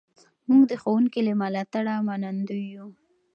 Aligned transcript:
موږ 0.47 0.63
د 0.71 0.73
ښوونکي 0.81 1.19
له 1.27 1.33
ملاتړه 1.41 1.93
منندوی 2.07 2.65
یو. 2.75 2.87